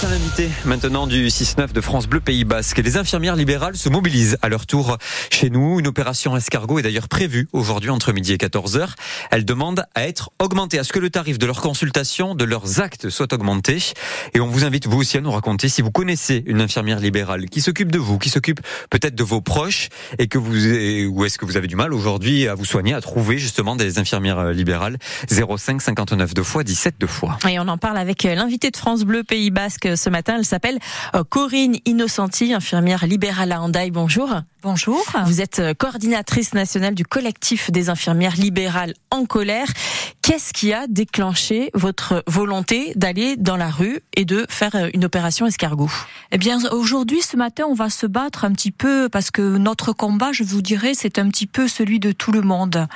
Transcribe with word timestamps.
C'est 0.00 0.06
un 0.06 0.12
invité 0.12 0.48
maintenant 0.64 1.06
du 1.06 1.26
6-9 1.26 1.72
de 1.72 1.80
France 1.82 2.06
Bleu 2.06 2.20
Pays 2.20 2.44
Basque. 2.44 2.78
Les 2.78 2.96
infirmières 2.96 3.36
libérales 3.36 3.76
se 3.76 3.90
mobilisent 3.90 4.38
à 4.40 4.48
leur 4.48 4.64
tour 4.64 4.96
chez 5.30 5.50
nous. 5.50 5.78
Une 5.78 5.86
opération 5.86 6.34
escargot 6.34 6.78
est 6.78 6.82
d'ailleurs 6.82 7.06
prévue 7.06 7.48
aujourd'hui 7.52 7.90
entre 7.90 8.14
midi 8.14 8.32
et 8.32 8.38
14h. 8.38 8.94
Elles 9.30 9.44
demandent 9.44 9.84
à 9.94 10.08
être 10.08 10.30
augmentées, 10.38 10.78
à 10.78 10.84
ce 10.84 10.94
que 10.94 11.00
le 11.00 11.10
tarif 11.10 11.38
de 11.38 11.44
leur 11.44 11.60
consultation, 11.60 12.34
de 12.34 12.44
leurs 12.44 12.80
actes 12.80 13.10
soit 13.10 13.30
augmenté. 13.34 13.92
Et 14.32 14.40
on 14.40 14.46
vous 14.46 14.64
invite 14.64 14.86
vous 14.86 14.96
aussi 14.96 15.18
à 15.18 15.20
nous 15.20 15.32
raconter 15.32 15.68
si 15.68 15.82
vous 15.82 15.90
connaissez 15.90 16.44
une 16.46 16.62
infirmière 16.62 16.98
libérale 16.98 17.50
qui 17.50 17.60
s'occupe 17.60 17.92
de 17.92 17.98
vous, 17.98 18.16
qui 18.16 18.30
s'occupe 18.30 18.60
peut-être 18.88 19.14
de 19.14 19.24
vos 19.24 19.42
proches 19.42 19.90
et 20.18 20.28
que 20.28 20.38
vous, 20.38 20.54
ou 21.10 21.24
est-ce 21.26 21.36
que 21.36 21.44
vous 21.44 21.58
avez 21.58 21.68
du 21.68 21.76
mal 21.76 21.92
aujourd'hui 21.92 22.48
à 22.48 22.54
vous 22.54 22.64
soigner, 22.64 22.94
à 22.94 23.02
trouver 23.02 23.36
justement 23.36 23.76
des 23.76 23.98
infirmières 23.98 24.52
libérales? 24.52 24.96
05 25.30 25.82
59 25.82 26.32
deux 26.32 26.42
fois, 26.42 26.64
17 26.64 26.94
deux 26.98 27.06
fois. 27.06 27.38
Et 27.46 27.58
on 27.58 27.68
en 27.68 27.76
parle 27.76 27.98
avec 27.98 28.22
l'invité 28.22 28.70
de 28.70 28.78
France 28.78 29.02
Bleu 29.02 29.24
Pays 29.24 29.50
Basque 29.50 29.89
ce 29.96 30.10
matin. 30.10 30.36
Elle 30.38 30.44
s'appelle 30.44 30.78
euh, 31.14 31.24
Corinne 31.24 31.76
Innocenti, 31.84 32.52
infirmière 32.54 33.06
libérale 33.06 33.52
à 33.52 33.60
Handaï. 33.60 33.90
Bonjour. 33.90 34.28
Bonjour. 34.62 35.02
Vous 35.24 35.40
êtes 35.40 35.58
euh, 35.58 35.72
coordinatrice 35.72 36.52
nationale 36.52 36.94
du 36.94 37.06
collectif 37.06 37.70
des 37.70 37.88
infirmières 37.88 38.36
libérales 38.36 38.92
en 39.10 39.24
colère. 39.24 39.66
Qu'est-ce 40.20 40.52
qui 40.52 40.74
a 40.74 40.86
déclenché 40.86 41.70
votre 41.72 42.22
volonté 42.26 42.92
d'aller 42.94 43.38
dans 43.38 43.56
la 43.56 43.70
rue 43.70 44.00
et 44.14 44.26
de 44.26 44.44
faire 44.50 44.74
euh, 44.74 44.90
une 44.92 45.06
opération 45.06 45.46
escargot? 45.46 45.88
Eh 46.30 46.36
bien, 46.36 46.58
aujourd'hui, 46.72 47.22
ce 47.22 47.38
matin, 47.38 47.64
on 47.70 47.74
va 47.74 47.88
se 47.88 48.04
battre 48.04 48.44
un 48.44 48.52
petit 48.52 48.70
peu 48.70 49.08
parce 49.08 49.30
que 49.30 49.56
notre 49.56 49.94
combat, 49.94 50.32
je 50.32 50.44
vous 50.44 50.60
dirais, 50.60 50.92
c'est 50.92 51.18
un 51.18 51.30
petit 51.30 51.46
peu 51.46 51.66
celui 51.66 51.98
de 51.98 52.12
tout 52.12 52.30
le 52.30 52.42
monde. 52.42 52.86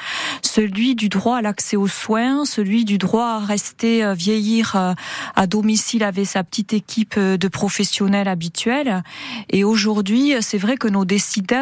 Celui 0.42 0.94
du 0.94 1.08
droit 1.08 1.38
à 1.38 1.42
l'accès 1.42 1.76
aux 1.76 1.88
soins, 1.88 2.44
celui 2.44 2.84
du 2.84 2.98
droit 2.98 3.26
à 3.26 3.38
rester 3.38 4.12
vieillir 4.14 4.94
à 5.34 5.46
domicile 5.46 6.04
avec 6.04 6.26
sa 6.26 6.44
petite 6.44 6.74
équipe 6.74 7.18
de 7.18 7.48
professionnels 7.48 8.28
habituels. 8.28 9.02
Et 9.50 9.64
aujourd'hui, 9.64 10.34
c'est 10.40 10.58
vrai 10.58 10.76
que 10.76 10.88
nos 10.88 11.04
décideurs 11.04 11.53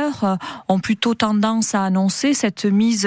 ont 0.68 0.78
plutôt 0.80 1.14
tendance 1.14 1.74
à 1.74 1.84
annoncer 1.84 2.34
cette 2.34 2.64
mise 2.64 3.06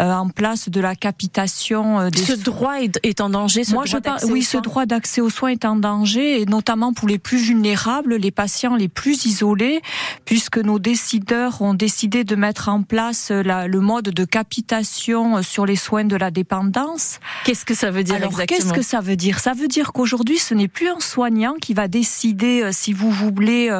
euh, 0.00 0.12
en 0.12 0.28
place 0.28 0.68
de 0.68 0.80
la 0.80 0.94
capitation. 0.94 2.00
Euh, 2.00 2.10
des 2.10 2.22
ce 2.22 2.32
droit 2.32 2.74
est 3.02 3.20
en 3.20 3.30
danger. 3.30 3.64
Ce 3.64 3.72
Moi, 3.72 3.84
droit 3.84 4.18
je 4.20 4.26
oui, 4.26 4.42
ce 4.42 4.58
droit 4.58 4.86
d'accès 4.86 5.20
aux 5.20 5.30
soins 5.30 5.50
est 5.50 5.64
en 5.64 5.76
danger, 5.76 6.40
et 6.40 6.46
notamment 6.46 6.92
pour 6.92 7.08
les 7.08 7.18
plus 7.18 7.38
vulnérables, 7.38 8.16
les 8.16 8.30
patients 8.30 8.74
les 8.74 8.88
plus 8.88 9.26
isolés, 9.26 9.82
puisque 10.24 10.58
nos 10.58 10.78
décideurs 10.78 11.62
ont 11.62 11.74
décidé 11.74 12.24
de 12.24 12.36
mettre 12.36 12.68
en 12.68 12.82
place 12.82 13.30
la, 13.30 13.68
le 13.68 13.80
mode 13.80 14.10
de 14.10 14.24
capitation 14.24 15.42
sur 15.42 15.66
les 15.66 15.76
soins 15.76 16.04
de 16.04 16.16
la 16.16 16.30
dépendance. 16.30 17.20
Qu'est-ce 17.44 17.64
que 17.64 17.74
ça 17.74 17.90
veut 17.90 18.02
dire 18.04 18.16
Alors, 18.16 18.36
qu'est-ce 18.46 18.72
que 18.72 18.82
ça 18.82 19.00
veut 19.00 19.16
dire? 19.16 19.38
Ça 19.38 19.52
veut 19.52 19.68
dire 19.68 19.92
qu'aujourd'hui, 19.92 20.38
ce 20.38 20.54
n'est 20.54 20.68
plus 20.68 20.88
un 20.88 21.00
soignant 21.00 21.54
qui 21.60 21.74
va 21.74 21.88
décider, 21.88 22.62
euh, 22.62 22.70
si 22.72 22.92
vous 22.92 23.10
voulez, 23.10 23.70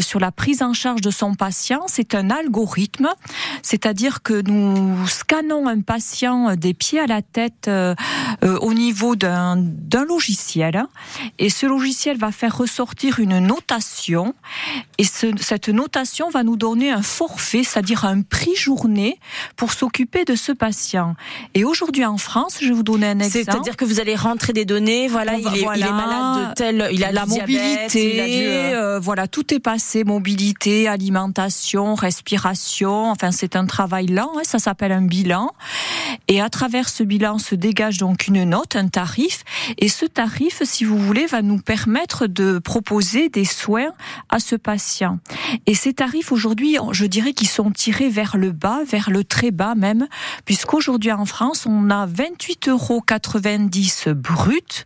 sur 0.00 0.20
la 0.20 0.32
prise 0.32 0.62
en 0.62 0.72
charge 0.72 1.00
de 1.00 1.10
son 1.10 1.34
patient, 1.36 1.84
c'est 1.86 2.14
un 2.14 2.30
algorithme, 2.30 3.08
c'est-à-dire 3.62 4.22
que 4.22 4.40
nous 4.42 5.06
scannons 5.08 5.66
un 5.66 5.80
patient 5.80 6.54
des 6.56 6.74
pieds 6.74 7.00
à 7.00 7.06
la 7.06 7.22
tête 7.22 7.68
euh, 7.68 7.94
euh, 8.44 8.58
au 8.58 8.74
niveau 8.74 9.16
d'un 9.16 9.56
logiciel, 10.06 10.84
et 11.38 11.50
ce 11.50 11.66
logiciel 11.66 12.18
va 12.18 12.32
faire 12.32 12.56
ressortir 12.56 13.18
une 13.18 13.38
notation, 13.38 14.34
et 14.98 15.04
ce, 15.04 15.26
cette 15.40 15.68
notation 15.68 16.30
va 16.30 16.42
nous 16.42 16.56
donner 16.56 16.90
un 16.90 17.02
forfait, 17.02 17.64
c'est-à-dire 17.64 18.04
un 18.04 18.22
prix 18.22 18.54
journée 18.54 19.18
pour 19.56 19.72
s'occuper 19.72 20.24
de 20.24 20.34
ce 20.34 20.52
patient. 20.52 21.16
Et 21.54 21.64
aujourd'hui 21.64 22.04
en 22.04 22.18
France, 22.18 22.58
je 22.60 22.68
vais 22.68 22.74
vous 22.74 22.82
donner 22.82 23.08
un 23.08 23.18
exemple. 23.18 23.44
C'est-à-dire 23.44 23.76
que 23.76 23.84
vous 23.84 24.00
allez 24.00 24.14
rentrer 24.14 24.52
des 24.52 24.64
données, 24.64 25.08
voilà, 25.08 25.38
il, 25.38 25.46
est, 25.46 25.66
il 25.76 25.82
est 25.82 25.90
malade 25.90 26.50
de 26.50 26.54
tel, 26.54 26.88
il 26.92 27.04
a 27.04 27.12
la 27.12 27.26
mobilité, 27.26 28.74
euh, 28.74 28.98
voilà, 29.00 29.26
tout 29.26 29.52
est 29.52 29.60
passé, 29.60 30.04
mobilité, 30.04 30.88
alimentation 30.88 31.16
alimentation, 31.16 31.94
respiration. 31.94 33.10
Enfin, 33.10 33.30
c'est 33.30 33.45
un 33.54 33.66
travail 33.66 34.06
lent. 34.06 34.32
Hein, 34.36 34.42
ça 34.42 34.58
s'appelle 34.58 34.92
un 34.92 35.02
bilan. 35.02 35.52
Et 36.28 36.40
à 36.40 36.48
travers 36.48 36.88
ce 36.88 37.04
bilan 37.04 37.38
se 37.38 37.54
dégage 37.54 37.98
donc 37.98 38.26
une 38.26 38.44
note, 38.44 38.76
un 38.76 38.88
tarif. 38.88 39.44
Et 39.78 39.88
ce 39.88 40.06
tarif, 40.06 40.62
si 40.64 40.84
vous 40.84 40.98
voulez, 40.98 41.26
va 41.26 41.42
nous 41.42 41.58
permettre 41.58 42.26
de 42.26 42.58
proposer 42.58 43.28
des 43.28 43.44
soins 43.44 43.92
à 44.28 44.40
ce 44.40 44.56
patient. 44.56 45.18
Et 45.66 45.74
ces 45.74 45.92
tarifs 45.92 46.32
aujourd'hui, 46.32 46.78
je 46.92 47.06
dirais 47.06 47.32
qu'ils 47.32 47.48
sont 47.48 47.70
tirés 47.70 48.08
vers 48.08 48.36
le 48.36 48.52
bas, 48.52 48.80
vers 48.84 49.10
le 49.10 49.22
très 49.22 49.50
bas 49.50 49.74
même, 49.74 50.08
puisqu'aujourd'hui 50.44 51.12
en 51.12 51.26
France, 51.26 51.66
on 51.66 51.90
a 51.90 52.06
28,90 52.06 54.08
euros 54.08 54.14
brut 54.14 54.84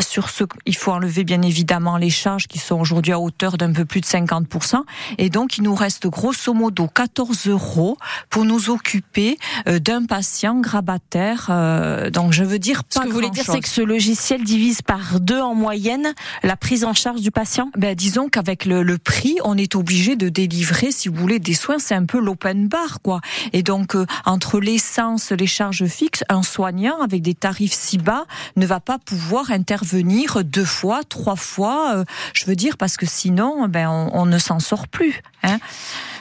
sur 0.00 0.30
ce, 0.30 0.44
il 0.64 0.76
faut 0.76 0.92
enlever 0.92 1.24
bien 1.24 1.42
évidemment 1.42 1.96
les 1.96 2.10
charges 2.10 2.46
qui 2.46 2.58
sont 2.58 2.78
aujourd'hui 2.80 3.12
à 3.12 3.18
hauteur 3.18 3.56
d'un 3.56 3.72
peu 3.72 3.84
plus 3.84 4.00
de 4.00 4.06
50%. 4.06 4.82
Et 5.18 5.28
donc, 5.28 5.58
il 5.58 5.64
nous 5.64 5.74
reste 5.74 6.06
grosso 6.06 6.52
modo 6.54 6.86
14 6.86 7.48
euros 7.48 7.96
pour 8.30 8.44
nous 8.44 8.70
occuper 8.70 9.38
euh, 9.66 9.78
d'un 9.78 10.04
patient 10.04 10.60
grabataire. 10.60 11.48
Euh, 11.50 12.10
donc, 12.10 12.32
je 12.32 12.44
veux 12.44 12.58
dire, 12.58 12.84
pas 12.84 13.00
Ce 13.00 13.04
que 13.04 13.08
vous 13.08 13.14
voulez 13.14 13.30
dire, 13.30 13.44
c'est 13.44 13.60
que 13.60 13.68
ce 13.68 13.80
logiciel 13.80 14.44
divise 14.44 14.82
par 14.82 15.20
deux 15.20 15.40
en 15.40 15.54
moyenne 15.54 16.14
la 16.42 16.56
prise 16.56 16.84
en 16.84 16.94
charge 16.94 17.20
du 17.20 17.30
patient? 17.30 17.70
Ben, 17.76 17.94
Disons 17.94 18.28
qu'avec 18.28 18.64
le, 18.64 18.82
le, 18.82 18.98
prix, 18.98 19.38
on 19.42 19.56
est 19.56 19.74
obligé 19.74 20.14
de 20.14 20.28
délivrer, 20.28 20.92
si 20.92 21.08
vous 21.08 21.16
voulez, 21.16 21.40
des 21.40 21.54
soins. 21.54 21.78
C'est 21.78 21.94
un 21.94 22.04
peu 22.04 22.20
l'open 22.20 22.68
bar, 22.68 23.00
quoi. 23.02 23.20
Et 23.52 23.62
donc, 23.62 23.96
euh, 23.96 24.06
entre 24.24 24.60
l'essence, 24.60 25.32
les 25.32 25.46
charges 25.46 25.86
fixes, 25.86 26.22
un 26.28 26.42
soignant 26.42 27.00
avec 27.00 27.22
des 27.22 27.34
tarifs 27.34 27.72
si 27.72 27.98
bas 27.98 28.26
ne 28.56 28.66
va 28.66 28.80
pas 28.80 28.98
pouvoir 28.98 29.50
intervenir 29.50 29.87
venir 29.88 30.44
deux 30.44 30.64
fois, 30.64 31.00
trois 31.08 31.36
fois. 31.36 31.96
Euh, 31.96 32.04
je 32.34 32.44
veux 32.46 32.56
dire 32.56 32.76
parce 32.76 32.96
que 32.96 33.06
sinon, 33.06 33.66
ben 33.68 33.88
on, 33.88 34.10
on 34.12 34.26
ne 34.26 34.38
s'en 34.38 34.60
sort 34.60 34.88
plus. 34.88 35.20
Hein 35.42 35.58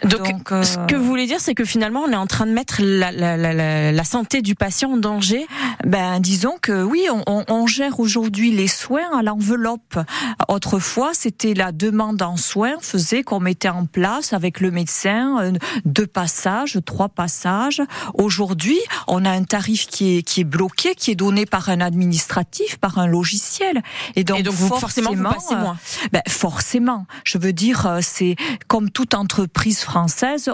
donc, 0.03 0.52
euh, 0.52 0.63
ce 0.63 0.78
que 0.88 0.96
vous 0.96 1.06
voulez 1.06 1.25
dire, 1.25 1.40
c'est 1.40 1.56
que 1.56 1.66
finalement, 1.66 2.02
on 2.02 2.12
est 2.12 2.16
en 2.16 2.28
train 2.28 2.46
de 2.46 2.52
mettre 2.52 2.81
la, 2.81 3.12
la, 3.12 3.38
la, 3.38 3.91
la 3.91 4.03
santé 4.03 4.41
du 4.41 4.56
patient 4.56 4.91
en 4.91 4.97
danger. 4.97 5.47
Ben, 5.85 6.19
disons 6.19 6.56
que 6.62 6.84
oui, 6.84 7.08
on, 7.12 7.44
on 7.47 7.68
gère 7.68 8.00
aujourd'hui 8.00 8.52
les 8.52 8.68
soins 8.68 9.18
à 9.18 9.24
l'enveloppe. 9.24 10.00
Autrefois, 10.47 11.12
c'était 11.13 11.53
la 11.53 11.72
demande 11.72 12.22
en 12.22 12.38
soins 12.38 12.75
faisait 12.81 13.24
qu'on 13.24 13.40
mettait 13.40 13.69
en 13.69 13.85
place 13.85 14.34
avec 14.34 14.59
le 14.59 14.72
médecin 14.72 15.40
euh, 15.40 15.52
deux 15.85 16.08
passages, 16.08 16.79
trois 16.85 17.09
passages. 17.09 17.81
Aujourd'hui, 18.14 18.79
on 19.08 19.25
a 19.25 19.31
un 19.31 19.44
tarif 19.44 19.88
qui 19.88 20.18
est 20.18 20.22
qui 20.24 20.41
est 20.41 20.46
bloqué, 20.46 20.96
qui 20.96 21.12
est 21.12 21.16
donné 21.16 21.46
par 21.46 21.69
un 21.69 21.81
administratif, 21.81 22.78
par 22.78 22.97
un 22.97 23.08
logiciel. 23.08 23.81
Et 24.16 24.24
donc, 24.24 24.50
forcément, 24.52 25.14
vous 25.14 25.24
passez 25.24 25.56
moins. 25.56 25.78
Euh, 26.03 26.08
ben, 26.12 26.22
forcément. 26.28 27.06
Je 27.24 27.38
veux 27.38 27.53
dire, 27.53 28.00
c'est 28.02 28.35
comme 28.68 28.90
toute 28.90 29.14
entreprise 29.14 29.84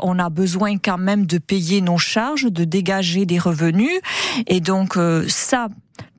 on 0.01 0.19
a 0.19 0.29
besoin 0.29 0.77
quand 0.77 0.97
même 0.97 1.25
de 1.25 1.38
payer 1.38 1.81
nos 1.81 1.97
charges, 1.97 2.45
de 2.45 2.63
dégager 2.63 3.25
des 3.25 3.39
revenus. 3.39 3.99
Et 4.47 4.59
donc 4.59 4.97
euh, 4.97 5.25
ça, 5.27 5.67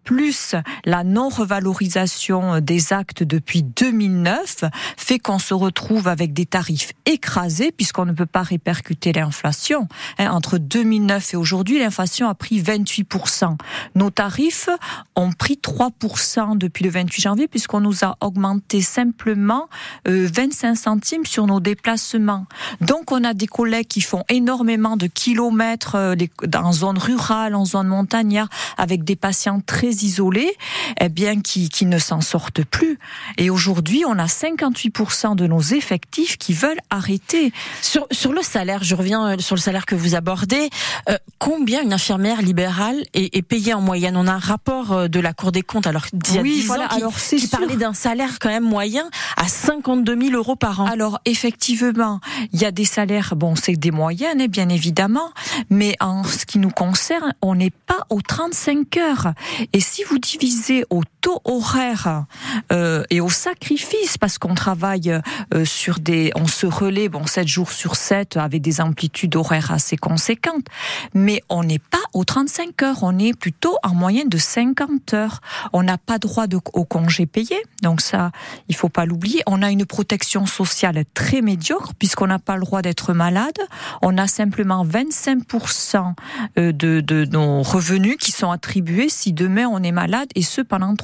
plus 0.04 0.54
la 0.84 1.02
non-revalorisation 1.04 2.60
des 2.60 2.92
actes 2.92 3.22
depuis 3.22 3.62
2009 3.62 4.64
fait 4.96 5.18
qu'on 5.18 5.38
se 5.38 5.54
retrouve 5.54 6.08
avec 6.08 6.32
des 6.32 6.46
tarifs 6.46 6.92
écrasés 7.06 7.72
puisqu'on 7.72 8.04
ne 8.04 8.12
peut 8.12 8.26
pas 8.26 8.42
répercuter 8.42 9.12
l'inflation. 9.12 9.88
Hein, 10.18 10.30
entre 10.30 10.58
2009 10.58 11.34
et 11.34 11.36
aujourd'hui, 11.36 11.78
l'inflation 11.78 12.28
a 12.28 12.34
pris 12.34 12.60
28%. 12.60 13.56
Nos 13.94 14.10
tarifs 14.10 14.68
ont 15.16 15.32
pris 15.32 15.58
3% 15.62 16.58
depuis 16.58 16.84
le 16.84 16.90
28 16.90 17.22
janvier 17.22 17.48
puisqu'on 17.48 17.80
nous 17.80 18.04
a 18.04 18.16
augmenté 18.20 18.80
simplement 18.80 19.68
25 20.06 20.68
euh, 20.68 20.74
centimes 20.74 21.26
sur 21.26 21.46
nos 21.46 21.60
déplacements. 21.60 22.46
Donc 22.80 23.12
on 23.12 23.24
a 23.24 23.34
des 23.34 23.46
collègues 23.46 23.86
qui 23.86 24.00
font 24.00 24.24
énormément 24.28 24.96
de 24.96 25.06
kilomètres 25.06 25.96
euh, 25.96 26.14
en 26.54 26.72
zone 26.72 26.98
rurale, 26.98 27.54
en 27.54 27.64
zone 27.64 27.88
montagnard, 27.88 28.48
avec 28.76 29.04
des 29.04 29.16
patients 29.16 29.60
très 29.60 29.93
isolés, 30.02 30.52
eh 31.00 31.08
bien, 31.08 31.40
qui, 31.40 31.68
qui 31.68 31.86
ne 31.86 31.98
s'en 31.98 32.20
sortent 32.20 32.64
plus. 32.64 32.98
Et 33.38 33.50
aujourd'hui, 33.50 34.04
on 34.06 34.18
a 34.18 34.26
58% 34.26 35.36
de 35.36 35.46
nos 35.46 35.60
effectifs 35.60 36.36
qui 36.36 36.52
veulent 36.52 36.80
arrêter. 36.90 37.52
Sur, 37.82 38.06
sur 38.10 38.32
le 38.32 38.42
salaire, 38.42 38.82
je 38.82 38.94
reviens 38.94 39.26
euh, 39.26 39.38
sur 39.38 39.54
le 39.54 39.60
salaire 39.60 39.86
que 39.86 39.94
vous 39.94 40.14
abordez. 40.14 40.70
Euh, 41.08 41.16
combien 41.38 41.82
une 41.82 41.92
infirmière 41.92 42.42
libérale 42.42 43.02
est, 43.14 43.36
est, 43.36 43.42
payée 43.42 43.74
en 43.74 43.80
moyenne? 43.80 44.16
On 44.16 44.26
a 44.26 44.32
un 44.32 44.38
rapport 44.38 44.92
euh, 44.92 45.08
de 45.08 45.20
la 45.20 45.32
Cour 45.32 45.52
des 45.52 45.62
comptes, 45.62 45.86
alors 45.86 46.06
il 46.12 46.34
y 46.34 46.38
a 46.38 46.42
oui, 46.42 46.54
10 46.54 46.66
voilà, 46.66 46.84
ans, 46.86 46.88
qui, 46.88 46.96
alors 46.96 47.16
qui 47.16 47.46
parlait 47.48 47.76
d'un 47.76 47.94
salaire 47.94 48.38
quand 48.40 48.48
même 48.48 48.64
moyen 48.64 49.08
à 49.36 49.48
52 49.48 50.20
000 50.28 50.36
euros 50.36 50.56
par 50.56 50.80
an. 50.80 50.86
Alors 50.86 51.20
effectivement, 51.24 52.20
il 52.52 52.60
y 52.60 52.64
a 52.64 52.70
des 52.70 52.84
salaires, 52.84 53.34
bon, 53.36 53.54
c'est 53.56 53.76
des 53.76 53.90
moyennes, 53.90 54.40
hein, 54.40 54.46
bien 54.48 54.68
évidemment, 54.68 55.32
mais 55.70 55.96
en 56.00 56.24
ce 56.24 56.46
qui 56.46 56.58
nous 56.58 56.70
concerne, 56.70 57.34
on 57.42 57.54
n'est 57.54 57.70
pas 57.70 58.06
aux 58.10 58.20
35 58.20 58.96
heures. 58.96 59.32
Et 59.72 59.80
si 59.84 60.02
vous 60.02 60.18
divisez 60.18 60.84
au 60.90 61.02
horaire 61.44 62.24
euh, 62.72 63.04
et 63.10 63.20
au 63.20 63.28
sacrifice 63.28 64.18
parce 64.18 64.38
qu'on 64.38 64.54
travaille 64.54 65.20
euh, 65.54 65.64
sur 65.64 65.98
des, 65.98 66.32
on 66.34 66.46
se 66.46 66.66
relaie 66.66 67.08
bon 67.08 67.26
7 67.26 67.46
jours 67.46 67.70
sur 67.70 67.96
7 67.96 68.36
avec 68.36 68.62
des 68.62 68.80
amplitudes 68.80 69.36
horaires 69.36 69.72
assez 69.72 69.96
conséquentes, 69.96 70.66
mais 71.14 71.42
on 71.48 71.64
n'est 71.64 71.78
pas 71.78 71.98
aux 72.12 72.24
35 72.24 72.82
heures, 72.82 72.98
on 73.02 73.18
est 73.18 73.36
plutôt 73.38 73.76
en 73.82 73.94
moyenne 73.94 74.28
de 74.28 74.38
50 74.38 75.14
heures. 75.14 75.40
On 75.72 75.82
n'a 75.82 75.98
pas 75.98 76.18
droit 76.18 76.46
de, 76.46 76.58
au 76.72 76.84
congé 76.84 77.26
payé, 77.26 77.56
donc 77.82 78.00
ça, 78.00 78.30
il 78.68 78.76
faut 78.76 78.88
pas 78.88 79.04
l'oublier. 79.04 79.42
On 79.46 79.62
a 79.62 79.70
une 79.70 79.86
protection 79.86 80.46
sociale 80.46 81.04
très 81.14 81.42
médiocre 81.42 81.92
puisqu'on 81.98 82.26
n'a 82.26 82.38
pas 82.38 82.56
le 82.56 82.62
droit 82.62 82.82
d'être 82.82 83.12
malade. 83.12 83.58
On 84.02 84.18
a 84.18 84.26
simplement 84.26 84.84
25% 84.84 86.14
euh, 86.58 86.72
de, 86.72 87.00
de 87.00 87.24
nos 87.24 87.62
revenus 87.62 88.16
qui 88.18 88.32
sont 88.32 88.50
attribués 88.50 89.08
si 89.08 89.32
demain 89.32 89.66
on 89.66 89.82
est 89.82 89.92
malade 89.92 90.28
et 90.34 90.42
ce 90.42 90.60
pendant 90.60 90.94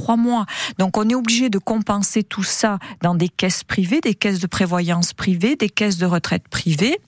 Donc 0.78 0.96
on 0.96 1.08
est 1.08 1.14
obligé 1.14 1.50
de 1.50 1.58
compenser 1.58 2.22
tout 2.22 2.42
ça 2.42 2.78
dans 3.02 3.14
des 3.14 3.28
caisses 3.28 3.64
privées, 3.64 4.00
des 4.00 4.14
caisses 4.14 4.40
de 4.40 4.46
prévoyance 4.46 5.12
privées, 5.12 5.56
des 5.56 5.68
caisses 5.68 5.98
de 5.98 6.06
retraite 6.06 6.48
privées. 6.48 6.98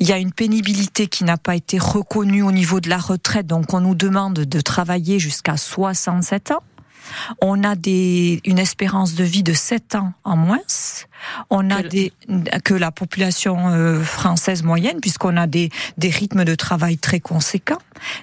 Il 0.00 0.08
y 0.08 0.12
a 0.12 0.18
une 0.18 0.32
pénibilité 0.32 1.06
qui 1.06 1.24
n'a 1.24 1.36
pas 1.36 1.56
été 1.56 1.78
reconnue 1.78 2.42
au 2.42 2.52
niveau 2.52 2.80
de 2.80 2.88
la 2.88 2.98
retraite, 2.98 3.46
donc 3.46 3.72
on 3.74 3.80
nous 3.80 3.94
demande 3.94 4.34
de 4.34 4.60
travailler 4.60 5.18
jusqu'à 5.18 5.56
67 5.56 6.52
ans. 6.52 6.62
On 7.40 7.64
a 7.64 7.74
une 7.84 8.58
espérance 8.58 9.14
de 9.14 9.24
vie 9.24 9.42
de 9.42 9.52
7 9.52 9.94
ans 9.96 10.12
en 10.24 10.36
moins. 10.36 10.58
On 11.50 11.70
a 11.70 11.82
des, 11.82 12.12
que 12.64 12.74
la 12.74 12.90
population 12.90 13.68
euh, 13.68 14.00
française 14.02 14.62
moyenne, 14.62 15.00
puisqu'on 15.00 15.36
a 15.36 15.46
des, 15.46 15.70
des 15.98 16.10
rythmes 16.10 16.44
de 16.44 16.54
travail 16.54 16.98
très 16.98 17.20
conséquents. 17.20 17.78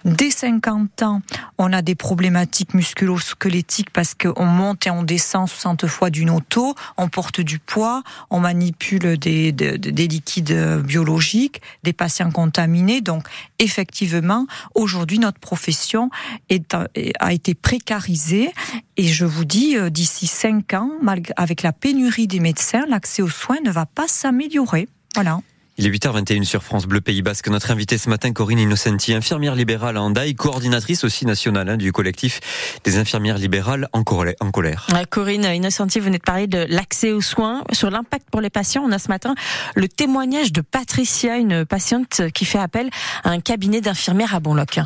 Dès 0.05 0.31
50 0.31 1.03
ans, 1.03 1.21
on 1.57 1.73
a 1.73 1.81
des 1.81 1.95
problématiques 1.95 2.73
musculo-squelettiques 2.73 3.89
parce 3.91 4.13
qu'on 4.13 4.45
monte 4.45 4.87
et 4.87 4.91
on 4.91 5.03
descend 5.03 5.47
60 5.47 5.87
fois 5.87 6.09
d'une 6.09 6.29
auto, 6.29 6.75
on 6.97 7.07
porte 7.07 7.41
du 7.41 7.59
poids, 7.59 8.03
on 8.29 8.39
manipule 8.39 9.17
des, 9.17 9.51
des, 9.51 9.77
des 9.77 10.07
liquides 10.07 10.81
biologiques, 10.81 11.61
des 11.83 11.93
patients 11.93 12.31
contaminés. 12.31 13.01
Donc, 13.01 13.27
effectivement, 13.59 14.45
aujourd'hui, 14.75 15.19
notre 15.19 15.39
profession 15.39 16.09
est, 16.49 16.75
a 17.19 17.33
été 17.33 17.53
précarisée 17.53 18.51
et 18.97 19.07
je 19.07 19.25
vous 19.25 19.45
dis, 19.45 19.77
euh, 19.77 19.89
d'ici 19.89 20.27
5 20.27 20.73
ans, 20.73 20.91
avec 21.35 21.63
la 21.63 21.73
pénurie 21.73 22.27
des 22.27 22.39
médecins, 22.39 22.85
l'accès 22.91 23.23
aux 23.23 23.29
soins 23.29 23.59
ne 23.63 23.71
va 23.71 23.87
pas 23.87 24.07
s'améliorer. 24.07 24.87
Voilà. 25.15 25.39
Il 25.81 25.87
est 25.87 25.97
8h21 25.97 26.43
sur 26.43 26.61
France 26.61 26.85
Bleu 26.85 27.01
Pays 27.01 27.23
Basque. 27.23 27.47
Notre 27.47 27.71
invitée 27.71 27.97
ce 27.97 28.07
matin, 28.07 28.31
Corinne 28.33 28.59
Innocenti, 28.59 29.15
infirmière 29.15 29.55
libérale 29.55 29.97
à 29.97 30.03
Andaï, 30.03 30.35
coordinatrice 30.35 31.03
aussi 31.03 31.25
nationale 31.25 31.69
hein, 31.69 31.75
du 31.75 31.91
collectif 31.91 32.39
des 32.83 32.99
infirmières 32.99 33.39
libérales 33.39 33.87
en, 33.91 34.03
colère. 34.03 34.85
Corinne 35.09 35.43
Innocenti, 35.43 35.97
vous 35.97 36.05
venez 36.05 36.19
de 36.19 36.23
parler 36.23 36.45
de 36.45 36.67
l'accès 36.69 37.11
aux 37.11 37.21
soins. 37.21 37.63
Sur 37.71 37.89
l'impact 37.89 38.27
pour 38.29 38.41
les 38.41 38.51
patients, 38.51 38.83
on 38.85 38.91
a 38.91 38.99
ce 38.99 39.07
matin 39.07 39.33
le 39.73 39.87
témoignage 39.87 40.53
de 40.53 40.61
Patricia, 40.61 41.37
une 41.37 41.65
patiente 41.65 42.29
qui 42.31 42.45
fait 42.45 42.59
appel 42.59 42.91
à 43.23 43.31
un 43.31 43.39
cabinet 43.39 43.81
d'infirmières 43.81 44.35
à 44.35 44.39
Bonloc. 44.39 44.79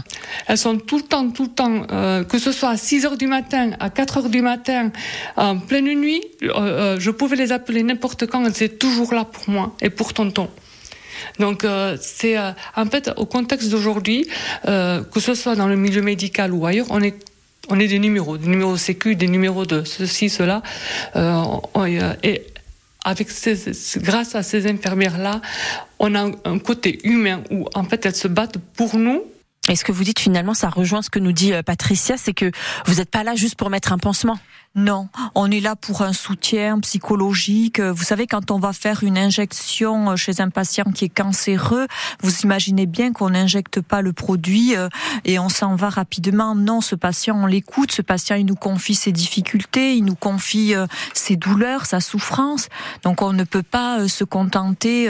Elles 0.48 0.58
sont 0.58 0.78
tout 0.78 1.00
le 1.00 1.04
temps, 1.04 1.30
tout 1.30 1.44
le 1.44 1.50
temps, 1.50 1.88
euh, 1.92 2.24
que 2.24 2.40
ce 2.40 2.54
soit 2.54 2.70
à 2.70 2.78
6 2.78 3.06
h 3.06 3.18
du 3.18 3.28
matin, 3.28 3.72
à 3.82 3.90
4 3.90 4.22
h 4.22 4.30
du 4.30 4.42
matin, 4.42 4.94
en 5.36 5.60
pleine 5.60 5.94
nuit, 5.94 6.24
euh, 6.44 6.52
euh, 6.56 6.98
je 7.02 7.12
pouvais 7.12 7.36
les 7.36 7.52
appeler 7.52 7.84
n'importe 7.84 8.28
quand, 8.28 8.46
elles 8.46 8.64
étaient 8.64 8.70
toujours 8.70 9.14
là 9.14 9.26
pour 9.26 9.50
moi 9.50 9.76
et 9.82 9.90
pour 9.90 10.14
tonton. 10.14 10.50
Donc 11.40 11.64
euh, 11.64 11.98
c'est 12.00 12.38
euh, 12.38 12.52
en 12.76 12.86
fait 12.86 13.12
au 13.18 13.26
contexte 13.26 13.70
d'aujourd'hui, 13.70 14.28
euh, 14.68 15.04
que 15.04 15.20
ce 15.20 15.34
soit 15.34 15.56
dans 15.56 15.68
le 15.68 15.76
milieu 15.76 16.02
médical 16.02 16.54
ou 16.54 16.66
ailleurs, 16.66 16.88
on 16.90 17.02
est 17.02 17.16
on 17.68 17.80
est 17.80 17.88
des 17.88 17.98
numéros, 17.98 18.38
des 18.38 18.48
numéros 18.48 18.78
sécu, 18.78 19.16
des 19.16 19.28
numéros 19.28 19.66
de 19.66 19.84
ceci, 19.84 20.30
cela, 20.30 20.62
et 21.16 22.44
avec 23.04 23.28
grâce 23.98 24.36
à 24.36 24.44
ces 24.44 24.68
infirmières-là, 24.70 25.42
on 25.98 26.14
a 26.14 26.30
un 26.46 26.60
côté 26.60 27.00
humain 27.04 27.42
où 27.50 27.66
en 27.74 27.84
fait 27.84 28.06
elles 28.06 28.16
se 28.16 28.28
battent 28.28 28.60
pour 28.76 28.98
nous 28.98 29.24
et 29.68 29.76
ce 29.76 29.84
que 29.84 29.92
vous 29.92 30.04
dites 30.04 30.20
finalement, 30.20 30.54
ça 30.54 30.70
rejoint 30.70 31.02
ce 31.02 31.10
que 31.10 31.18
nous 31.18 31.32
dit 31.32 31.54
Patricia, 31.66 32.18
c'est 32.18 32.34
que 32.34 32.52
vous 32.86 32.96
n'êtes 32.96 33.10
pas 33.10 33.24
là 33.24 33.34
juste 33.34 33.56
pour 33.56 33.72
mettre 33.72 33.94
un 33.94 33.98
pansement. 33.98 34.38
Non, 34.78 35.08
on 35.36 35.50
est 35.52 35.62
là 35.62 35.78
pour 35.78 36.02
un 36.02 36.12
soutien 36.12 36.82
psychologique. 36.82 37.80
Vous 37.80 38.04
savez, 38.04 38.28
quand 38.28 38.52
on 38.52 38.60
va 38.60 38.74
faire 38.74 39.04
une 39.04 39.18
injection 39.18 40.18
chez 40.18 40.42
un 40.42 40.50
patient 40.50 40.84
qui 40.94 41.06
est 41.06 41.10
cancéreux, 41.10 41.88
vous 42.22 42.42
imaginez 42.42 42.86
bien 42.86 43.14
qu'on 43.14 43.30
n'injecte 43.30 43.80
pas 43.80 44.02
le 44.02 44.12
produit 44.12 44.76
euh, 44.76 44.90
et 45.24 45.40
on 45.40 45.48
s'en 45.48 45.76
va 45.76 45.90
rapidement. 45.90 46.56
Non, 46.56 46.82
ce 46.82 46.96
patient, 46.96 47.42
on 47.42 47.46
l'écoute. 47.46 47.94
Ce 47.94 48.02
patient, 48.02 48.36
il 48.36 48.46
nous 48.46 48.56
confie 48.56 48.96
ses 48.96 49.14
difficultés, 49.14 49.96
il 49.96 50.04
nous 50.04 50.16
confie 50.16 50.76
euh, 50.76 50.88
ses 51.14 51.38
douleurs, 51.38 51.86
sa 51.86 52.02
souffrance. 52.02 52.68
Donc, 53.04 53.22
on 53.22 53.32
ne 53.32 53.46
peut 53.46 53.64
pas 53.64 54.00
euh, 54.00 54.08
se 54.10 54.26
contenter. 54.26 55.10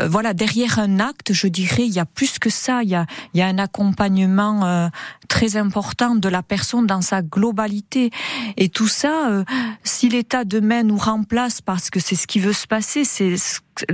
Voilà, 0.00 0.32
derrière 0.32 0.78
un 0.78 1.00
acte, 1.00 1.32
je 1.32 1.48
dirais, 1.48 1.84
il 1.86 1.92
y 1.92 1.98
a 1.98 2.04
plus 2.04 2.38
que 2.38 2.50
ça. 2.50 2.84
Il 2.84 2.90
y 2.90 2.94
a, 2.94 3.06
il 3.34 3.40
y 3.40 3.42
a 3.42 3.46
un 3.46 3.58
accompagnement 3.58 4.90
très 5.32 5.56
important 5.56 6.14
de 6.14 6.28
la 6.28 6.42
personne 6.42 6.86
dans 6.86 7.00
sa 7.00 7.22
globalité. 7.22 8.10
Et 8.58 8.68
tout 8.68 8.86
ça, 8.86 9.30
euh, 9.30 9.44
si 9.82 10.10
l'État 10.10 10.44
demain 10.44 10.82
nous 10.82 10.98
remplace 10.98 11.62
parce 11.62 11.88
que 11.88 12.00
c'est 12.00 12.16
ce 12.16 12.26
qui 12.26 12.38
veut 12.38 12.52
se 12.52 12.66
passer, 12.66 13.04
c'est 13.04 13.36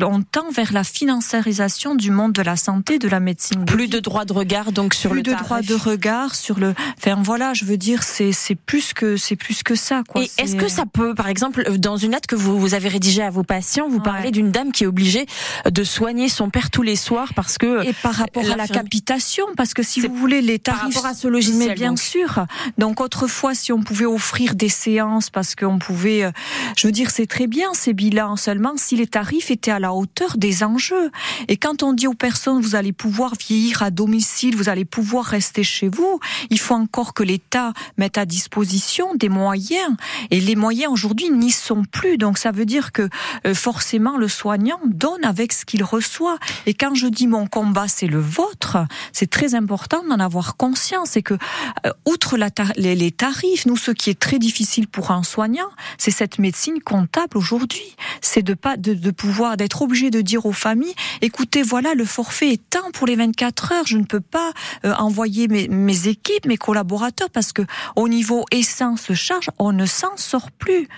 on 0.02 0.22
tend 0.22 0.50
vers 0.50 0.72
la 0.72 0.84
financiarisation 0.84 1.94
du 1.94 2.10
monde 2.10 2.32
de 2.32 2.42
la 2.42 2.56
santé, 2.56 2.98
de 2.98 3.08
la 3.08 3.20
médecine. 3.20 3.64
Plus 3.64 3.88
de 3.88 4.00
droit 4.00 4.24
de 4.24 4.32
regard 4.32 4.72
donc 4.72 4.94
sur 4.94 5.10
plus 5.10 5.18
le 5.18 5.22
de 5.22 5.34
droit 5.34 5.62
de 5.62 5.74
regard 5.74 6.34
sur 6.34 6.58
le. 6.58 6.74
Enfin 6.98 7.20
voilà, 7.22 7.54
je 7.54 7.64
veux 7.64 7.76
dire, 7.76 8.02
c'est 8.02 8.32
c'est 8.32 8.54
plus 8.54 8.92
que 8.92 9.16
c'est 9.16 9.36
plus 9.36 9.62
que 9.62 9.74
ça. 9.74 10.02
Quoi. 10.06 10.22
Et 10.22 10.30
est-ce 10.38 10.56
que 10.56 10.68
ça 10.68 10.84
peut, 10.86 11.14
par 11.14 11.28
exemple, 11.28 11.78
dans 11.78 11.96
une 11.96 12.12
lettre 12.12 12.26
que 12.26 12.36
vous, 12.36 12.58
vous 12.58 12.74
avez 12.74 12.88
rédigée 12.88 13.22
à 13.22 13.30
vos 13.30 13.44
patients, 13.44 13.88
vous 13.88 14.00
parlez 14.00 14.30
d'une 14.30 14.50
dame 14.50 14.72
qui 14.72 14.84
est 14.84 14.86
obligée 14.86 15.26
de 15.68 15.84
soigner 15.84 16.28
son 16.28 16.50
père 16.50 16.70
tous 16.70 16.82
les 16.82 16.96
soirs 16.96 17.34
parce 17.34 17.58
que 17.58 17.86
et 17.86 17.92
par 17.92 18.14
rapport 18.14 18.50
à 18.50 18.56
la 18.56 18.66
capitation, 18.66 19.44
parce 19.56 19.74
que 19.74 19.82
si 19.82 20.00
vous 20.00 20.14
voulez 20.14 20.42
les 20.42 20.58
tarifs, 20.58 20.94
par 20.94 21.02
rapport 21.02 21.06
à 21.06 21.14
ce 21.14 21.28
logiciel, 21.28 21.68
mais 21.68 21.74
bien 21.74 21.96
sûr. 21.96 22.46
Donc 22.78 23.00
autrefois, 23.00 23.54
si 23.54 23.72
on 23.72 23.82
pouvait 23.82 24.06
offrir 24.06 24.54
des 24.54 24.68
séances, 24.68 25.30
parce 25.30 25.54
qu'on 25.54 25.78
pouvait, 25.78 26.24
euh, 26.24 26.30
je 26.76 26.86
veux 26.86 26.92
dire, 26.92 27.10
c'est 27.10 27.26
très 27.26 27.46
bien 27.46 27.74
ces 27.74 27.92
bilans. 27.92 28.36
Seulement 28.36 28.74
si 28.76 28.96
les 28.96 29.06
tarifs 29.06 29.50
étaient 29.50 29.67
à 29.70 29.78
la 29.78 29.92
hauteur 29.92 30.36
des 30.36 30.62
enjeux. 30.62 31.10
Et 31.48 31.56
quand 31.56 31.82
on 31.82 31.92
dit 31.92 32.06
aux 32.06 32.14
personnes, 32.14 32.60
vous 32.60 32.74
allez 32.74 32.92
pouvoir 32.92 33.34
vieillir 33.38 33.82
à 33.82 33.90
domicile, 33.90 34.56
vous 34.56 34.68
allez 34.68 34.84
pouvoir 34.84 35.24
rester 35.24 35.62
chez 35.62 35.88
vous, 35.88 36.20
il 36.50 36.58
faut 36.58 36.74
encore 36.74 37.14
que 37.14 37.22
l'État 37.22 37.72
mette 37.96 38.18
à 38.18 38.24
disposition 38.24 39.14
des 39.14 39.28
moyens. 39.28 39.94
Et 40.30 40.40
les 40.40 40.56
moyens 40.56 40.92
aujourd'hui 40.92 41.30
n'y 41.30 41.50
sont 41.50 41.84
plus. 41.84 42.18
Donc 42.18 42.38
ça 42.38 42.50
veut 42.50 42.66
dire 42.66 42.92
que 42.92 43.08
euh, 43.46 43.54
forcément 43.54 44.16
le 44.16 44.28
soignant 44.28 44.80
donne 44.86 45.24
avec 45.24 45.52
ce 45.52 45.64
qu'il 45.64 45.84
reçoit. 45.84 46.38
Et 46.66 46.74
quand 46.74 46.94
je 46.94 47.06
dis 47.06 47.26
mon 47.26 47.46
combat, 47.46 47.88
c'est 47.88 48.06
le 48.06 48.20
vôtre, 48.20 48.78
c'est 49.12 49.30
très 49.30 49.54
important 49.54 50.02
d'en 50.08 50.18
avoir 50.18 50.56
conscience. 50.56 51.16
Et 51.16 51.22
que, 51.22 51.34
euh, 51.86 51.92
outre 52.06 52.36
les, 52.76 53.10
tarifs, 53.10 53.66
nous, 53.66 53.76
ce 53.76 53.90
qui 53.90 54.10
est 54.10 54.18
très 54.18 54.38
difficile 54.38 54.88
pour 54.88 55.10
un 55.10 55.22
soignant, 55.22 55.68
c'est 55.98 56.10
cette 56.10 56.38
médecine 56.38 56.80
comptable 56.80 57.36
aujourd'hui. 57.36 57.96
C'est 58.20 58.42
de 58.42 58.54
pas 58.54 58.76
de 58.76 59.10
pouvoir 59.10 59.56
d'être 59.58 59.82
obligé 59.82 60.10
de 60.10 60.22
dire 60.22 60.46
aux 60.46 60.52
familles 60.52 60.94
écoutez, 61.20 61.62
voilà, 61.62 61.94
le 61.94 62.04
forfait 62.04 62.50
est 62.50 62.70
temps 62.70 62.90
pour 62.92 63.06
les 63.06 63.16
24 63.16 63.72
heures. 63.72 63.86
Je 63.86 63.96
ne 63.96 64.04
peux 64.04 64.20
pas 64.20 64.52
euh, 64.84 64.94
envoyer 64.94 65.48
mes, 65.48 65.68
mes, 65.68 66.08
équipes, 66.08 66.46
mes 66.46 66.56
collaborateurs, 66.56 67.30
parce 67.30 67.52
que 67.52 67.62
au 67.96 68.08
niveau 68.08 68.44
essence 68.50 69.12
charge, 69.14 69.50
on 69.58 69.72
ne 69.72 69.86
s'en 69.86 70.16
sort 70.16 70.50
plus. 70.50 70.88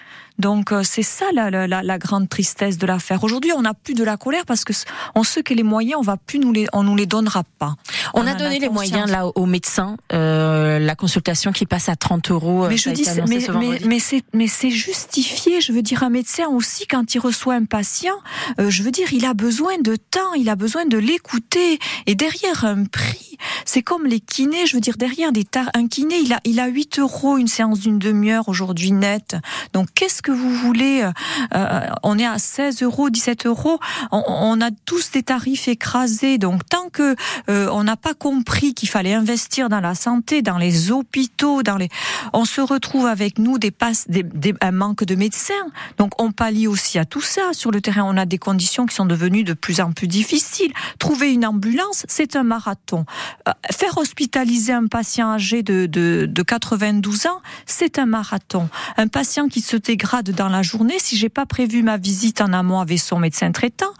Donc 0.40 0.72
euh, 0.72 0.82
c'est 0.82 1.02
ça 1.02 1.26
la, 1.34 1.50
la, 1.50 1.66
la, 1.66 1.98
grande 1.98 2.28
tristesse 2.28 2.78
de 2.78 2.86
l'affaire. 2.86 3.22
Aujourd'hui, 3.22 3.52
on 3.52 3.62
n'a 3.62 3.74
plus 3.74 3.94
de 3.94 4.02
la 4.02 4.16
colère 4.16 4.46
parce 4.46 4.64
que 4.64 4.72
on 5.14 5.22
sait 5.22 5.42
que 5.42 5.52
les 5.52 5.62
moyens, 5.62 6.00
on 6.00 6.02
va 6.02 6.16
plus 6.16 6.38
nous 6.38 6.52
les, 6.52 6.66
on 6.72 6.82
nous 6.82 6.96
les 6.96 7.04
donnera 7.06 7.44
pas. 7.58 7.76
On, 8.14 8.26
a 8.26 8.34
donné 8.34 8.58
les 8.58 8.70
moyens 8.70 9.10
là 9.10 9.26
aux 9.26 9.46
médecins, 9.46 9.96
euh, 10.12 10.78
la 10.78 10.94
consultation 10.94 11.52
qui 11.52 11.66
passe 11.66 11.90
à 11.90 11.96
30 11.96 12.30
euros. 12.30 12.66
Mais 12.68 12.78
je 12.78 12.90
dis, 12.90 13.04
mais, 13.28 13.46
mais, 13.54 13.78
mais 13.84 13.98
c'est 13.98 14.22
mais 14.32 14.46
c'est 14.46 14.70
justifié. 14.70 15.60
Je 15.60 15.72
veux 15.72 15.82
dire, 15.82 16.02
un 16.02 16.10
médecin 16.10 16.48
aussi 16.48 16.86
quand 16.86 17.14
il 17.14 17.18
reçoit 17.18 17.54
un 17.54 17.66
patient, 17.66 18.16
euh, 18.58 18.70
je 18.70 18.82
veux 18.82 18.90
dire, 18.90 19.12
il 19.12 19.26
a 19.26 19.34
besoin 19.34 19.78
de 19.78 19.96
temps, 19.96 20.32
il 20.34 20.48
a 20.48 20.56
besoin 20.56 20.86
de 20.86 20.96
l'écouter. 20.96 21.78
Et 22.06 22.14
derrière 22.14 22.64
un 22.64 22.84
prix, 22.84 23.29
c'est 23.64 23.82
comme 23.82 24.06
les 24.06 24.20
kinés. 24.20 24.66
Je 24.66 24.74
veux 24.74 24.80
dire, 24.80 24.96
derrière 24.96 25.32
des 25.32 25.44
tar 25.44 25.70
un 25.74 25.88
kiné, 25.88 26.16
il 26.18 26.32
a 26.32 26.40
il 26.44 26.60
a 26.60 26.66
8 26.66 26.98
euros 26.98 27.38
une 27.38 27.48
séance 27.48 27.80
d'une 27.80 27.98
demi-heure 27.98 28.48
aujourd'hui 28.48 28.92
net. 28.92 29.36
Donc 29.72 29.88
qu'est-ce 29.94 30.22
que 30.22 30.32
vous 30.32 30.54
voulez. 30.54 31.02
Euh, 31.02 31.10
euh, 31.54 31.86
on 32.02 32.18
est 32.18 32.26
à 32.26 32.38
16 32.38 32.82
euros, 32.82 33.10
17 33.10 33.46
euros. 33.46 33.78
On, 34.10 34.60
a 34.60 34.70
tous 34.84 35.10
des 35.12 35.22
tarifs 35.22 35.68
écrasés. 35.68 36.38
Donc 36.38 36.68
tant 36.68 36.88
que 36.88 37.14
euh, 37.48 37.68
on 37.72 37.84
n'a 37.84 37.96
pas 37.96 38.14
compris 38.14 38.74
qu'il 38.74 38.88
fallait 38.88 39.14
investir 39.14 39.68
dans 39.68 39.80
la 39.80 39.94
santé, 39.94 40.42
dans 40.42 40.58
les 40.58 40.90
hôpitaux, 40.90 41.62
dans 41.62 41.76
les, 41.76 41.88
on 42.32 42.44
se 42.44 42.60
retrouve 42.60 43.06
avec 43.06 43.38
nous 43.38 43.58
des 43.58 43.70
passes, 43.70 44.08
des, 44.08 44.24
un 44.60 44.72
manque 44.72 45.04
de 45.04 45.14
médecins. 45.14 45.54
Donc 45.98 46.12
on 46.20 46.32
pallie 46.32 46.66
aussi 46.66 46.98
à 46.98 47.04
tout 47.04 47.20
ça 47.20 47.52
sur 47.52 47.70
le 47.70 47.80
terrain. 47.80 48.02
On 48.04 48.16
a 48.16 48.26
des 48.26 48.38
conditions 48.38 48.86
qui 48.86 48.94
sont 48.94 49.06
devenues 49.06 49.44
de 49.44 49.54
plus 49.54 49.80
en 49.80 49.92
plus 49.92 50.08
difficiles. 50.08 50.72
Trouver 50.98 51.32
une 51.32 51.46
ambulance, 51.46 52.04
c'est 52.08 52.36
un 52.36 52.42
marathon. 52.42 53.04
Euh, 53.48 53.52
faire 53.72 53.96
hospitaliser 53.98 54.72
un 54.72 54.86
patient 54.86 55.30
âgé 55.30 55.62
de, 55.62 55.86
de, 55.86 56.26
de 56.26 56.42
92 56.42 57.26
ans, 57.26 57.40
c'est 57.66 57.98
un 57.98 58.06
marathon. 58.06 58.68
Un 58.96 59.08
patient 59.08 59.48
qui 59.48 59.60
se 59.60 59.76
dégrade 59.76 60.30
dans 60.30 60.48
la 60.48 60.62
journée, 60.62 60.98
si 60.98 61.16
j'ai 61.16 61.28
pas 61.28 61.46
prévu 61.46 61.82
ma 61.82 61.96
visite 61.96 62.40
en 62.40 62.52
amont 62.52 62.80
avec 62.80 62.98
son 62.98 63.18
médecin 63.18 63.50
traitant, 63.52 63.92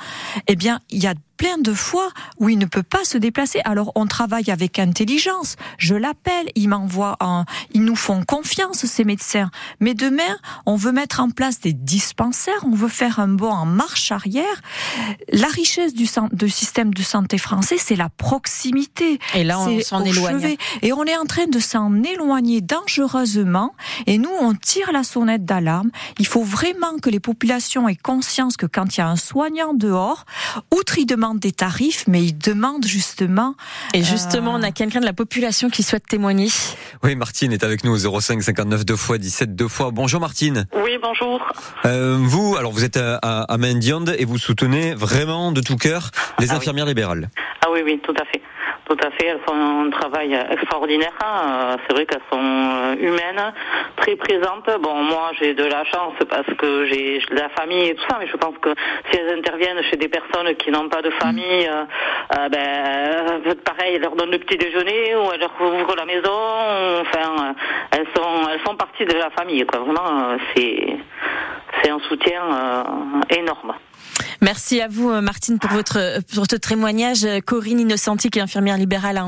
eh 0.46 0.56
bien, 0.56 0.80
il 0.90 1.02
y 1.02 1.06
a 1.06 1.14
plein 1.40 1.56
de 1.56 1.72
fois 1.72 2.10
où 2.38 2.50
il 2.50 2.58
ne 2.58 2.66
peut 2.66 2.82
pas 2.82 3.02
se 3.02 3.16
déplacer. 3.16 3.62
Alors 3.64 3.92
on 3.94 4.06
travaille 4.06 4.50
avec 4.50 4.78
intelligence. 4.78 5.56
Je 5.78 5.94
l'appelle, 5.94 6.50
il 6.54 6.68
m'envoie 6.68 7.16
un, 7.20 7.46
ils 7.72 7.82
nous 7.82 7.96
font 7.96 8.22
confiance 8.22 8.84
ces 8.84 9.04
médecins. 9.04 9.50
Mais 9.80 9.94
demain, 9.94 10.36
on 10.66 10.76
veut 10.76 10.92
mettre 10.92 11.18
en 11.20 11.30
place 11.30 11.58
des 11.58 11.72
dispensaires, 11.72 12.62
on 12.64 12.74
veut 12.74 12.90
faire 12.90 13.20
un 13.20 13.28
bond 13.28 13.52
en 13.52 13.64
marche 13.64 14.12
arrière. 14.12 14.44
La 15.32 15.46
richesse 15.46 15.94
du, 15.94 16.06
du 16.32 16.50
système 16.50 16.92
de 16.92 17.02
santé 17.02 17.38
français, 17.38 17.76
c'est 17.78 17.96
la 17.96 18.10
proximité. 18.10 19.18
Et 19.34 19.42
là, 19.42 19.60
on 19.60 19.80
s'en 19.80 20.04
éloigne. 20.04 20.56
Et 20.82 20.92
on 20.92 21.04
est 21.04 21.16
en 21.16 21.24
train 21.24 21.46
de 21.46 21.58
s'en 21.58 22.02
éloigner 22.02 22.60
dangereusement. 22.60 23.72
Et 24.06 24.18
nous, 24.18 24.32
on 24.42 24.52
tire 24.52 24.92
la 24.92 25.04
sonnette 25.04 25.46
d'alarme. 25.46 25.90
Il 26.18 26.26
faut 26.26 26.44
vraiment 26.44 26.98
que 27.00 27.08
les 27.08 27.20
populations 27.20 27.88
aient 27.88 27.96
conscience 27.96 28.58
que 28.58 28.66
quand 28.66 28.94
il 28.94 29.00
y 29.00 29.02
a 29.02 29.08
un 29.08 29.16
soignant 29.16 29.72
dehors, 29.72 30.26
outre 30.70 30.98
il 30.98 31.06
demande 31.06 31.29
des 31.34 31.52
tarifs, 31.52 32.04
mais 32.08 32.22
ils 32.22 32.36
demandent 32.36 32.86
justement. 32.86 33.54
Et 33.94 34.02
justement, 34.02 34.52
on 34.54 34.62
a 34.62 34.68
euh, 34.68 34.72
quelqu'un 34.72 35.00
de 35.00 35.04
la 35.04 35.12
population 35.12 35.70
qui 35.70 35.82
souhaite 35.82 36.06
témoigner. 36.06 36.48
Oui, 37.02 37.14
Martine 37.14 37.52
est 37.52 37.64
avec 37.64 37.84
nous 37.84 37.92
au 38.06 38.20
05 38.20 38.42
59 38.42 38.84
2 38.84 38.96
fois 38.96 39.18
17 39.18 39.54
2 39.54 39.68
fois. 39.68 39.90
Bonjour 39.90 40.20
Martine. 40.20 40.66
Oui, 40.74 40.98
bonjour. 41.02 41.40
Euh, 41.84 42.16
vous, 42.20 42.56
alors 42.56 42.72
vous 42.72 42.84
êtes 42.84 42.96
à, 42.96 43.16
à, 43.16 43.58
Mendiande 43.58 44.14
et 44.18 44.24
vous 44.24 44.38
soutenez 44.38 44.94
vraiment 44.94 45.52
de 45.52 45.60
tout 45.60 45.76
cœur 45.76 46.10
les 46.38 46.52
ah 46.52 46.56
infirmières 46.56 46.86
libérales. 46.86 47.30
Ah 47.62 47.68
oui, 47.72 47.80
oui, 47.84 48.00
tout 48.02 48.14
à 48.20 48.24
fait. 48.24 48.42
Tout 48.90 49.06
à 49.06 49.10
fait, 49.12 49.26
elles 49.26 49.40
font 49.46 49.54
un 49.54 49.88
travail 49.90 50.36
extraordinaire. 50.50 51.12
Hein. 51.24 51.76
C'est 51.86 51.94
vrai 51.94 52.06
qu'elles 52.06 52.26
sont 52.28 52.42
euh, 52.42 52.96
humaines, 52.98 53.52
très 53.94 54.16
présentes. 54.16 54.68
Bon, 54.82 54.96
moi 55.04 55.30
j'ai 55.38 55.54
de 55.54 55.62
la 55.62 55.84
chance 55.84 56.14
parce 56.28 56.52
que 56.58 56.86
j'ai 56.86 57.20
de 57.30 57.36
la 57.36 57.50
famille 57.50 57.90
et 57.90 57.94
tout 57.94 58.02
ça, 58.10 58.16
mais 58.18 58.26
je 58.26 58.36
pense 58.36 58.56
que 58.60 58.74
si 59.08 59.16
elles 59.16 59.38
interviennent 59.38 59.80
chez 59.84 59.96
des 59.96 60.08
personnes 60.08 60.56
qui 60.56 60.72
n'ont 60.72 60.88
pas 60.88 61.02
de 61.02 61.10
famille, 61.10 61.68
euh, 61.68 61.84
euh 62.36 62.48
ben 62.48 63.54
pareil, 63.64 63.94
elles 63.94 64.02
leur 64.02 64.16
donnent 64.16 64.32
le 64.32 64.38
petit 64.38 64.58
déjeuner 64.58 65.14
ou 65.14 65.30
elles 65.34 65.40
leur 65.40 65.54
ouvrent 65.60 65.94
la 65.94 66.04
maison. 66.04 66.40
Enfin, 67.02 67.54
elles 67.92 68.08
sont 68.16 68.48
elles 68.52 68.60
font 68.66 68.74
partie 68.74 69.04
de 69.04 69.14
la 69.14 69.30
famille. 69.30 69.64
Quoi. 69.66 69.78
Vraiment, 69.78 70.36
c'est 70.56 70.96
c'est 71.80 71.90
un 71.92 72.00
soutien 72.00 72.42
énorme. 73.30 73.72
Merci 74.40 74.80
à 74.80 74.88
vous, 74.88 75.10
euh, 75.10 75.20
Martine, 75.20 75.58
pour 75.58 75.70
votre, 75.70 76.20
pour 76.22 76.40
votre 76.40 76.56
témoignage. 76.56 77.26
Corinne 77.44 77.80
Innocenti, 77.80 78.30
qui 78.30 78.38
est 78.38 78.42
infirmière 78.42 78.76
libérale 78.76 79.16
à 79.16 79.26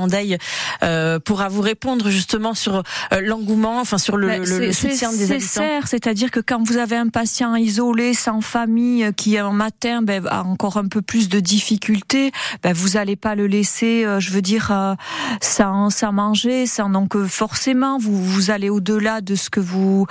euh, 0.83 1.19
pourra 1.19 1.49
vous 1.49 1.61
répondre 1.61 2.09
justement 2.11 2.55
sur 2.55 2.77
euh, 3.13 3.21
l'engouement, 3.21 3.81
enfin 3.81 3.99
sur 3.99 4.17
le, 4.17 4.39
le, 4.39 4.73
soutien 4.73 5.13
des 5.13 5.33
habitants. 5.33 5.87
C'est-à-dire 5.87 6.31
que 6.31 6.41
quand 6.41 6.63
vous 6.63 6.77
avez 6.77 6.97
un 6.97 7.09
patient 7.09 7.55
isolé, 7.57 8.15
sans 8.15 8.41
famille, 8.41 9.11
qui 9.17 9.39
un 9.39 9.53
matin 9.53 10.03
ben, 10.03 10.27
a 10.27 10.43
encore 10.43 10.77
un 10.77 10.89
peu 10.89 11.03
plus 11.03 11.29
de 11.29 11.41
difficultés, 11.41 12.33
ben, 12.63 12.73
vous 12.73 12.91
n'allez 12.91 13.17
pas 13.17 13.35
le 13.35 13.47
laisser, 13.47 14.07
je 14.19 14.31
veux 14.31 14.43
dire, 14.43 14.97
sans, 15.41 15.91
sans 15.91 16.13
manger, 16.13 16.67
sans 16.67 16.91
donc 16.91 17.17
forcément 17.27 17.99
vous, 17.99 18.23
vous 18.23 18.51
allez 18.51 18.71
au-delà 18.71 19.21
de 19.21 19.35
ce 19.35 19.51
que 19.51 19.61
vous 19.61 20.07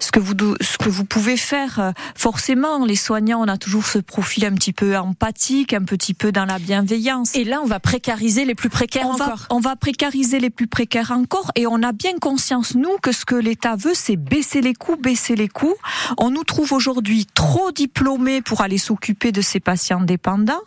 ce 0.00 0.10
que 0.10 0.20
vous 0.20 0.34
ce 0.60 0.78
que 0.78 0.88
vous 0.88 1.04
pouvez 1.04 1.36
faire. 1.36 1.92
Forcément, 2.14 2.84
les 2.84 2.96
soignants, 2.96 3.42
on 3.42 3.48
a 3.48 3.56
toujours 3.56 3.86
ce 3.86 3.95
profil 4.00 4.44
un 4.44 4.52
petit 4.52 4.72
peu 4.72 4.96
empathique, 4.96 5.72
un 5.72 5.84
petit 5.84 6.14
peu 6.14 6.32
dans 6.32 6.44
la 6.44 6.58
bienveillance. 6.58 7.34
Et 7.34 7.44
là, 7.44 7.60
on 7.62 7.66
va 7.66 7.80
précariser 7.80 8.44
les 8.44 8.54
plus 8.54 8.68
précaires 8.68 9.06
on 9.06 9.12
encore. 9.12 9.26
Va, 9.28 9.46
on 9.50 9.60
va 9.60 9.76
précariser 9.76 10.40
les 10.40 10.50
plus 10.50 10.66
précaires 10.66 11.10
encore 11.10 11.50
et 11.54 11.66
on 11.66 11.82
a 11.82 11.92
bien 11.92 12.18
conscience, 12.20 12.74
nous, 12.74 12.96
que 13.02 13.12
ce 13.12 13.24
que 13.24 13.34
l'État 13.34 13.76
veut, 13.76 13.94
c'est 13.94 14.16
baisser 14.16 14.60
les 14.60 14.74
coûts, 14.74 14.96
baisser 14.96 15.36
les 15.36 15.48
coûts. 15.48 15.76
On 16.18 16.30
nous 16.30 16.44
trouve 16.44 16.72
aujourd'hui 16.72 17.26
trop 17.34 17.72
diplômés 17.72 18.42
pour 18.42 18.60
aller 18.60 18.78
s'occuper 18.78 19.32
de 19.32 19.40
ces 19.40 19.60
patients 19.60 20.00
dépendants 20.00 20.62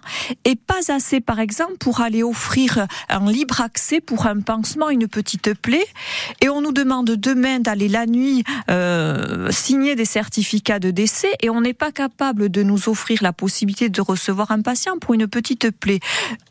et 0.46 0.56
pas 0.56 0.92
assez, 0.92 1.20
par 1.20 1.40
exemple, 1.40 1.78
pour 1.80 2.02
aller 2.02 2.24
offrir 2.24 2.88
un 3.10 3.32
libre 3.32 3.62
accès 3.62 4.02
pour 4.02 4.26
un 4.26 4.42
pansement, 4.42 4.90
une 4.90 5.08
petite 5.08 5.54
plaie. 5.54 5.86
Et 6.42 6.50
on 6.50 6.62
nous 6.62 6.72
demande 6.72 7.10
demain 7.12 7.60
d'aller 7.60 7.88
la 7.88 8.06
nuit 8.06 8.44
euh, 8.70 9.52
signer 9.52 9.96
des 9.96 10.06
certificats 10.06 10.80
de 10.80 10.92
décès 10.92 11.32
et 11.42 11.50
on 11.50 11.62
n'est 11.62 11.74
pas 11.74 11.92
capable 11.92 12.50
de 12.50 12.64
nous 12.64 12.90
offrir 12.90 13.19
la 13.22 13.34
possibilité 13.34 13.90
de 13.90 14.02
recevoir 14.02 14.52
un 14.52 14.62
patient 14.62 14.98
pour 14.98 15.14
une 15.14 15.28
petite 15.28 15.72
plaie. 15.72 16.00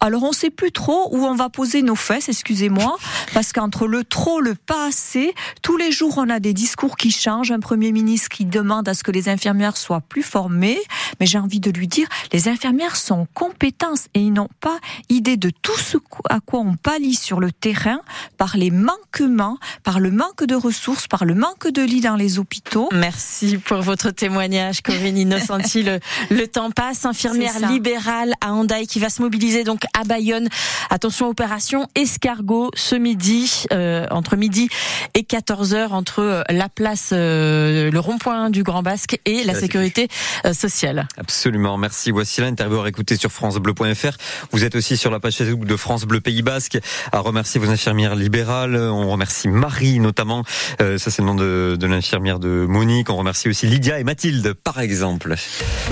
Alors 0.00 0.22
on 0.22 0.30
ne 0.30 0.34
sait 0.34 0.50
plus 0.50 0.72
trop 0.72 1.08
où 1.14 1.24
on 1.24 1.34
va 1.34 1.48
poser 1.48 1.82
nos 1.82 1.94
fesses, 1.94 2.28
excusez-moi, 2.28 2.96
parce 3.34 3.52
qu'entre 3.52 3.86
le 3.86 4.04
trop, 4.04 4.40
le 4.40 4.54
pas 4.54 4.88
assez, 4.88 5.34
tous 5.62 5.76
les 5.76 5.92
jours 5.92 6.14
on 6.18 6.28
a 6.28 6.40
des 6.40 6.52
discours 6.52 6.96
qui 6.96 7.10
changent. 7.10 7.50
Un 7.50 7.60
premier 7.60 7.92
ministre 7.92 8.28
qui 8.28 8.44
demande 8.44 8.88
à 8.88 8.94
ce 8.94 9.02
que 9.02 9.10
les 9.10 9.28
infirmières 9.28 9.76
soient 9.76 10.00
plus 10.00 10.22
formées, 10.22 10.78
mais 11.20 11.26
j'ai 11.26 11.38
envie 11.38 11.60
de 11.60 11.70
lui 11.70 11.88
dire, 11.88 12.08
les 12.32 12.48
infirmières 12.48 12.96
sont 12.96 13.26
compétences 13.34 14.06
et 14.14 14.20
ils 14.20 14.32
n'ont 14.32 14.50
pas 14.60 14.78
idée 15.08 15.36
de 15.36 15.50
tout 15.50 15.78
ce 15.78 15.98
à 16.28 16.40
quoi 16.40 16.60
on 16.60 16.74
pallie 16.74 17.14
sur 17.14 17.40
le 17.40 17.52
terrain 17.52 18.00
par 18.36 18.56
les 18.56 18.70
manquements, 18.70 19.58
par 19.82 20.00
le 20.00 20.10
manque 20.10 20.44
de 20.44 20.54
ressources, 20.54 21.06
par 21.06 21.24
le 21.24 21.34
manque 21.34 21.68
de 21.68 21.82
lits 21.82 22.00
dans 22.00 22.16
les 22.16 22.38
hôpitaux. 22.38 22.88
Merci 22.92 23.58
pour 23.58 23.82
votre 23.82 24.10
témoignage, 24.10 24.82
Corinne 24.82 25.18
Innocenti. 25.18 25.82
le, 25.82 26.00
le 26.30 26.46
temps 26.46 26.57
passe 26.74 27.06
infirmière 27.06 27.70
libérale 27.70 28.32
à 28.40 28.52
Handaï 28.52 28.86
qui 28.86 28.98
va 28.98 29.10
se 29.10 29.22
mobiliser 29.22 29.64
donc 29.64 29.82
à 29.98 30.04
Bayonne. 30.04 30.48
Attention, 30.90 31.28
opération 31.28 31.86
escargot 31.94 32.70
ce 32.74 32.96
midi, 32.96 33.64
euh, 33.72 34.06
entre 34.10 34.36
midi 34.36 34.68
et 35.14 35.22
14h, 35.22 35.90
entre 35.90 36.20
euh, 36.20 36.42
la 36.48 36.68
place, 36.68 37.10
euh, 37.12 37.90
le 37.90 38.00
rond-point 38.00 38.50
du 38.50 38.62
Grand 38.62 38.82
Basque 38.82 39.20
et 39.24 39.44
la, 39.44 39.54
sécurité 39.54 40.08
sociale. 40.52 41.08
Absolument, 41.16 41.76
merci. 41.78 42.10
Voici 42.10 42.40
l'interview 42.40 42.80
à 42.80 42.88
écouter 42.88 43.16
sur 43.16 43.30
francebleu.fr. 43.30 44.16
Vous 44.52 44.64
êtes 44.64 44.76
aussi 44.76 44.96
sur 44.96 45.10
la 45.10 45.20
page 45.20 45.36
Facebook 45.36 45.64
de 45.64 45.76
France 45.76 46.04
Bleu 46.04 46.20
Pays 46.20 46.42
Basque 46.42 46.78
à 47.12 47.18
remercier 47.18 47.60
vos 47.60 47.70
infirmières 47.70 48.14
libérales. 48.14 48.76
On 48.76 49.10
remercie 49.10 49.48
Marie 49.48 49.98
notamment. 49.98 50.44
ça 50.78 50.98
c'est 50.98 51.18
le 51.18 51.26
nom 51.26 51.34
de, 51.34 51.76
de 51.78 51.86
l'infirmière 51.86 52.38
de 52.38 52.66
Monique. 52.68 53.10
On 53.10 53.16
remercie 53.16 53.48
aussi 53.48 53.66
Lydia 53.66 53.98
et 53.98 54.04
Mathilde 54.04 54.52
par 54.52 54.80
exemple. 54.80 55.34